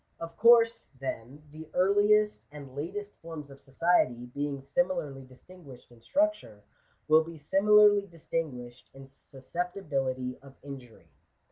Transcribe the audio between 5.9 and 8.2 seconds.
in structure, will be similarly